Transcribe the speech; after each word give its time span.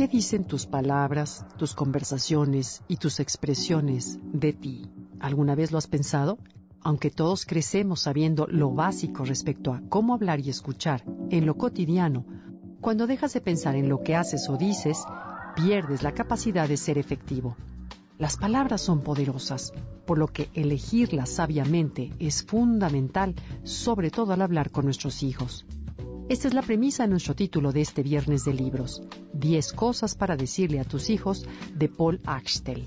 ¿Qué 0.00 0.08
dicen 0.08 0.44
tus 0.44 0.64
palabras, 0.64 1.44
tus 1.58 1.74
conversaciones 1.74 2.80
y 2.88 2.96
tus 2.96 3.20
expresiones 3.20 4.18
de 4.32 4.54
ti? 4.54 4.90
¿Alguna 5.20 5.54
vez 5.54 5.72
lo 5.72 5.76
has 5.76 5.88
pensado? 5.88 6.38
Aunque 6.80 7.10
todos 7.10 7.44
crecemos 7.44 8.00
sabiendo 8.00 8.46
lo 8.46 8.70
básico 8.70 9.26
respecto 9.26 9.74
a 9.74 9.82
cómo 9.90 10.14
hablar 10.14 10.40
y 10.40 10.48
escuchar 10.48 11.04
en 11.28 11.44
lo 11.44 11.58
cotidiano, 11.58 12.24
cuando 12.80 13.06
dejas 13.06 13.34
de 13.34 13.42
pensar 13.42 13.76
en 13.76 13.90
lo 13.90 14.02
que 14.02 14.16
haces 14.16 14.48
o 14.48 14.56
dices, 14.56 15.04
pierdes 15.54 16.02
la 16.02 16.12
capacidad 16.12 16.66
de 16.66 16.78
ser 16.78 16.96
efectivo. 16.96 17.58
Las 18.16 18.38
palabras 18.38 18.80
son 18.80 19.02
poderosas, 19.02 19.74
por 20.06 20.16
lo 20.16 20.28
que 20.28 20.48
elegirlas 20.54 21.28
sabiamente 21.28 22.14
es 22.18 22.42
fundamental, 22.42 23.34
sobre 23.64 24.10
todo 24.10 24.32
al 24.32 24.40
hablar 24.40 24.70
con 24.70 24.86
nuestros 24.86 25.22
hijos. 25.22 25.66
Esta 26.30 26.46
es 26.46 26.54
la 26.54 26.62
premisa 26.62 27.02
de 27.02 27.08
nuestro 27.08 27.34
título 27.34 27.72
de 27.72 27.80
este 27.80 28.04
viernes 28.04 28.44
de 28.44 28.54
libros, 28.54 29.02
10 29.32 29.72
cosas 29.72 30.14
para 30.14 30.36
decirle 30.36 30.78
a 30.78 30.84
tus 30.84 31.10
hijos 31.10 31.44
de 31.74 31.88
Paul 31.88 32.20
Axtell. 32.24 32.86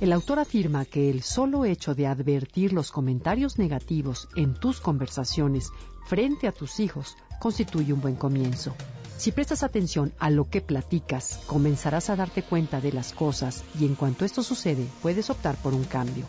El 0.00 0.10
autor 0.10 0.38
afirma 0.38 0.86
que 0.86 1.10
el 1.10 1.22
solo 1.22 1.66
hecho 1.66 1.94
de 1.94 2.06
advertir 2.06 2.72
los 2.72 2.92
comentarios 2.92 3.58
negativos 3.58 4.26
en 4.36 4.54
tus 4.54 4.80
conversaciones 4.80 5.68
frente 6.06 6.48
a 6.48 6.52
tus 6.52 6.80
hijos 6.80 7.18
constituye 7.40 7.92
un 7.92 8.00
buen 8.00 8.16
comienzo. 8.16 8.74
Si 9.18 9.32
prestas 9.32 9.62
atención 9.62 10.14
a 10.18 10.30
lo 10.30 10.48
que 10.48 10.62
platicas, 10.62 11.42
comenzarás 11.46 12.08
a 12.08 12.16
darte 12.16 12.42
cuenta 12.42 12.80
de 12.80 12.94
las 12.94 13.12
cosas 13.12 13.64
y 13.78 13.84
en 13.84 13.96
cuanto 13.96 14.24
esto 14.24 14.42
sucede, 14.42 14.86
puedes 15.02 15.28
optar 15.28 15.56
por 15.56 15.74
un 15.74 15.84
cambio. 15.84 16.24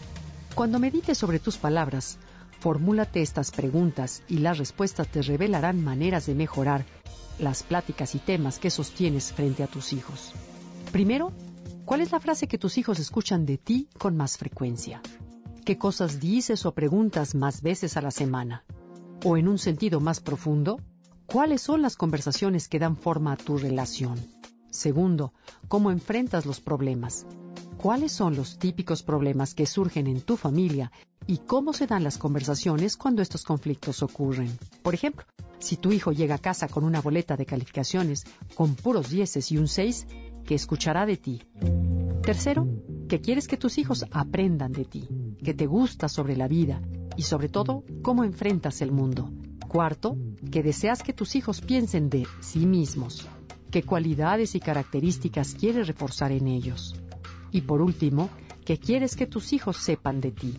Cuando 0.56 0.78
medites 0.78 1.18
sobre 1.18 1.40
tus 1.40 1.56
palabras, 1.56 2.18
Formúlate 2.62 3.24
estas 3.24 3.50
preguntas 3.50 4.22
y 4.28 4.38
las 4.38 4.60
respuestas 4.60 5.08
te 5.08 5.24
revelarán 5.24 5.84
maneras 5.84 6.28
de 6.28 6.36
mejorar 6.36 6.86
las 7.40 7.64
pláticas 7.64 8.14
y 8.14 8.20
temas 8.20 8.60
que 8.60 8.70
sostienes 8.70 9.34
frente 9.34 9.64
a 9.64 9.68
tus 9.68 9.94
hijos. 9.94 10.32
Primero, 10.92 11.32
¿cuál 11.86 12.02
es 12.02 12.12
la 12.12 12.20
frase 12.20 12.48
que 12.48 12.60
tus 12.60 12.78
hijos 12.78 13.00
escuchan 13.00 13.48
de 13.48 13.58
ti 13.58 13.90
con 13.98 14.16
más 14.16 14.38
frecuencia? 14.38 15.02
¿Qué 15.66 15.80
cosas 15.80 16.20
dices 16.20 16.68
o 16.68 16.76
preguntas 16.76 17.34
más 17.34 17.64
veces 17.64 17.98
a 17.98 18.02
la 18.04 18.12
semana? 18.12 18.64
O 19.26 19.38
en 19.38 19.48
un 19.48 19.58
sentido 19.58 20.00
más 20.00 20.20
profundo, 20.20 20.80
¿cuáles 21.26 21.64
son 21.64 21.82
las 21.82 21.96
conversaciones 21.96 22.68
que 22.68 22.78
dan 22.78 22.96
forma 22.96 23.34
a 23.34 23.38
tu 23.38 23.58
relación? 23.58 24.20
Segundo, 24.70 25.34
¿cómo 25.68 25.90
enfrentas 25.90 26.46
los 26.46 26.62
problemas? 26.62 27.26
¿Cuáles 27.82 28.12
son 28.12 28.36
los 28.36 28.60
típicos 28.60 29.02
problemas 29.02 29.56
que 29.56 29.66
surgen 29.66 30.06
en 30.06 30.22
tu 30.22 30.38
familia 30.38 30.92
y 31.26 31.40
cómo 31.40 31.74
se 31.74 31.88
dan 31.88 32.04
las 32.04 32.20
conversaciones 32.20 32.96
cuando 32.96 33.24
estos 33.24 33.44
conflictos 33.44 34.04
ocurren? 34.04 34.56
Por 34.84 34.94
ejemplo, 34.94 35.26
si 35.58 35.78
tu 35.78 35.92
hijo 35.92 36.12
llega 36.12 36.36
a 36.36 36.38
casa 36.38 36.68
con 36.68 36.84
una 36.84 37.02
boleta 37.02 37.36
de 37.36 37.48
calificaciones 37.48 38.24
con 38.54 38.76
puros 38.76 39.10
dieces 39.10 39.52
y 39.52 39.58
un 39.58 39.68
seis, 39.68 40.06
¿qué 40.46 40.54
escuchará 40.54 41.08
de 41.08 41.18
ti? 41.18 41.42
Tercero, 42.22 42.68
que 43.10 43.20
quieres 43.20 43.48
que 43.48 43.58
tus 43.58 43.80
hijos 43.80 44.06
aprendan 44.12 44.74
de 44.74 44.86
ti, 44.86 45.08
que 45.44 45.56
te 45.56 45.66
gusta 45.66 46.08
sobre 46.08 46.38
la 46.38 46.48
vida 46.48 46.84
y 47.18 47.24
sobre 47.24 47.50
todo 47.50 47.84
cómo 48.04 48.24
enfrentas 48.24 48.84
el 48.84 48.92
mundo. 48.92 49.32
Cuarto, 49.68 50.18
que 50.52 50.62
deseas 50.62 51.02
que 51.02 51.14
tus 51.14 51.36
hijos 51.36 51.62
piensen 51.62 52.12
de 52.12 52.28
sí 52.42 52.68
mismos, 52.68 53.28
qué 53.72 53.82
cualidades 53.82 54.54
y 54.54 54.60
características 54.60 55.56
quieres 55.56 55.88
reforzar 55.88 56.32
en 56.32 56.48
ellos. 56.48 56.94
Y 57.52 57.62
por 57.62 57.82
último, 57.82 58.30
que 58.66 58.78
quieres 58.78 59.16
que 59.16 59.28
tus 59.28 59.54
hijos 59.54 59.78
sepan 59.78 60.22
de 60.22 60.32
ti. 60.32 60.58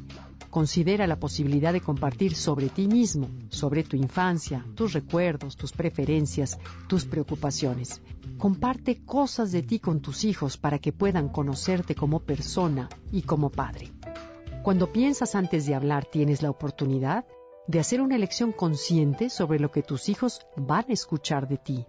Considera 0.50 1.06
la 1.06 1.19
posibilidad 1.19 1.72
de 1.72 1.80
compartir 1.80 2.34
sobre 2.34 2.69
ti 2.69 2.86
mismo, 2.86 3.30
sobre 3.48 3.84
tu 3.84 3.97
infancia, 3.97 4.66
tus 4.75 4.92
recuerdos, 4.92 5.56
tus 5.56 5.72
preferencias, 5.72 6.58
tus 6.88 7.06
preocupaciones. 7.06 8.02
Comparte 8.36 9.02
cosas 9.04 9.50
de 9.50 9.62
ti 9.62 9.78
con 9.78 10.00
tus 10.00 10.25
hijos 10.25 10.58
para 10.58 10.78
que 10.78 10.92
puedan 10.92 11.31
conocerte 11.31 11.94
como 11.94 12.20
persona 12.20 12.91
y 13.10 13.22
como 13.22 13.50
padre. 13.50 13.92
Cuando 14.62 14.92
piensas 14.92 15.34
antes 15.34 15.64
de 15.64 15.75
hablar, 15.75 16.04
tienes 16.04 16.42
la 16.42 16.50
oportunidad 16.50 17.25
de 17.66 17.81
hacer 17.81 18.00
una 18.00 18.16
elección 18.16 18.52
consciente 18.52 19.31
sobre 19.31 19.58
lo 19.58 19.70
que 19.70 19.82
tus 19.82 20.08
hijos 20.08 20.41
van 20.56 20.84
a 20.88 20.92
escuchar 20.92 21.48
de 21.48 21.56
ti. 21.56 21.86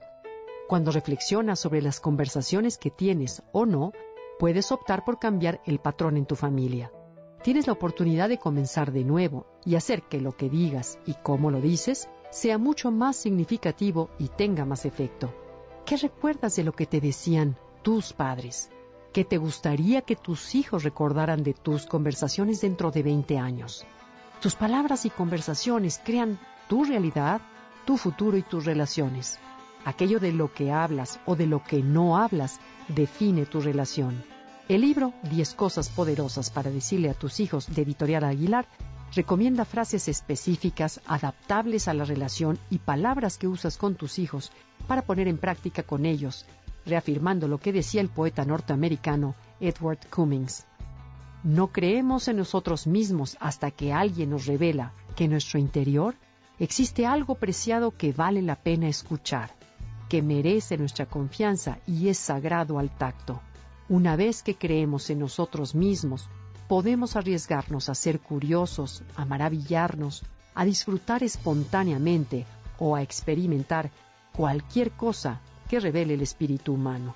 Cuando 0.69 0.91
reflexionas 0.91 1.59
sobre 1.59 1.81
las 1.81 1.99
conversaciones 1.99 2.77
que 2.77 2.91
tienes 2.91 3.43
o 3.51 3.65
no, 3.65 3.91
puedes 4.39 4.71
optar 4.71 5.03
por 5.03 5.19
cambiar 5.19 5.61
el 5.65 5.79
patrón 5.79 6.17
en 6.17 6.25
tu 6.25 6.35
familia. 6.35 6.91
Tienes 7.43 7.67
la 7.67 7.73
oportunidad 7.73 8.29
de 8.29 8.37
comenzar 8.37 8.91
de 8.91 9.03
nuevo 9.03 9.45
y 9.65 9.75
hacer 9.75 10.03
que 10.03 10.21
lo 10.21 10.35
que 10.37 10.49
digas 10.49 10.97
y 11.05 11.15
cómo 11.15 11.51
lo 11.51 11.59
dices 11.59 12.09
sea 12.31 12.57
mucho 12.57 12.89
más 12.89 13.15
significativo 13.15 14.09
y 14.17 14.29
tenga 14.29 14.65
más 14.65 14.85
efecto. 14.85 15.33
¿Qué 15.85 15.97
recuerdas 15.97 16.55
de 16.55 16.63
lo 16.63 16.71
que 16.71 16.85
te 16.85 17.01
decían 17.01 17.57
tus 17.81 18.13
padres? 18.13 18.71
¿Qué 19.11 19.25
te 19.25 19.37
gustaría 19.37 20.01
que 20.01 20.15
tus 20.15 20.55
hijos 20.55 20.83
recordaran 20.83 21.43
de 21.43 21.53
tus 21.53 21.85
conversaciones 21.85 22.61
dentro 22.61 22.89
de 22.89 23.03
20 23.03 23.37
años? 23.37 23.85
Tus 24.41 24.55
palabras 24.55 25.05
y 25.05 25.09
conversaciones 25.09 26.01
crean 26.03 26.39
tu 26.67 26.83
realidad, 26.85 27.41
tu 27.85 27.97
futuro 27.97 28.37
y 28.37 28.41
tus 28.41 28.65
relaciones. 28.65 29.37
Aquello 29.85 30.19
de 30.19 30.31
lo 30.31 30.53
que 30.53 30.71
hablas 30.71 31.19
o 31.25 31.35
de 31.35 31.45
lo 31.45 31.63
que 31.63 31.83
no 31.83 32.17
hablas 32.17 32.59
define 32.87 33.45
tu 33.45 33.59
relación. 33.59 34.23
El 34.69 34.81
libro 34.81 35.13
Diez 35.23 35.53
cosas 35.55 35.89
poderosas 35.89 36.49
para 36.49 36.71
decirle 36.71 37.09
a 37.09 37.13
tus 37.13 37.41
hijos 37.41 37.67
de 37.73 37.81
Editorial 37.81 38.23
Aguilar 38.23 38.65
recomienda 39.13 39.65
frases 39.65 40.07
específicas, 40.07 41.01
adaptables 41.05 41.89
a 41.89 41.93
la 41.93 42.05
relación 42.05 42.57
y 42.69 42.79
palabras 42.79 43.37
que 43.37 43.47
usas 43.47 43.77
con 43.77 43.95
tus 43.95 44.19
hijos 44.19 44.53
para 44.87 45.01
poner 45.01 45.27
en 45.27 45.37
práctica 45.37 45.83
con 45.83 46.05
ellos, 46.05 46.45
reafirmando 46.85 47.49
lo 47.49 47.57
que 47.59 47.73
decía 47.73 47.99
el 47.99 48.09
poeta 48.09 48.45
norteamericano 48.45 49.35
Edward 49.59 49.99
Cummings. 50.09 50.65
No 51.43 51.73
creemos 51.73 52.29
en 52.29 52.37
nosotros 52.37 52.87
mismos 52.87 53.35
hasta 53.41 53.69
que 53.69 53.91
alguien 53.91 54.29
nos 54.29 54.45
revela 54.45 54.93
que 55.17 55.25
en 55.25 55.31
nuestro 55.31 55.59
interior 55.59 56.15
existe 56.57 57.05
algo 57.05 57.35
preciado 57.35 57.91
que 57.91 58.13
vale 58.13 58.41
la 58.41 58.55
pena 58.55 58.87
escuchar 58.87 59.51
que 60.13 60.21
merece 60.21 60.77
nuestra 60.77 61.07
confianza 61.07 61.79
y 61.87 62.07
es 62.07 62.19
sagrado 62.19 62.77
al 62.77 62.95
tacto. 62.95 63.41
Una 63.89 64.15
vez 64.15 64.43
que 64.43 64.53
creemos 64.53 65.09
en 65.09 65.17
nosotros 65.17 65.73
mismos, 65.73 66.29
podemos 66.67 67.15
arriesgarnos 67.15 67.89
a 67.89 67.95
ser 67.95 68.19
curiosos, 68.19 69.01
a 69.15 69.25
maravillarnos, 69.25 70.21
a 70.53 70.65
disfrutar 70.65 71.23
espontáneamente 71.23 72.45
o 72.77 72.95
a 72.95 73.01
experimentar 73.01 73.89
cualquier 74.35 74.91
cosa 74.91 75.41
que 75.67 75.79
revele 75.79 76.13
el 76.13 76.21
espíritu 76.21 76.73
humano. 76.75 77.15